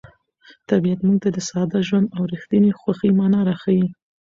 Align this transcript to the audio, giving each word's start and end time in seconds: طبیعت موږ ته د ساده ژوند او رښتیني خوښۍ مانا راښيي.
طبیعت 0.69 0.99
موږ 1.05 1.17
ته 1.23 1.29
د 1.33 1.37
ساده 1.49 1.79
ژوند 1.87 2.07
او 2.15 2.21
رښتیني 2.33 2.71
خوښۍ 2.79 3.11
مانا 3.19 3.41
راښيي. 3.47 3.87